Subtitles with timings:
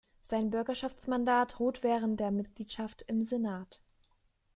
[0.23, 3.79] Sein Bürgerschaftsmandat ruht während der Mitgliedschaft im Senat.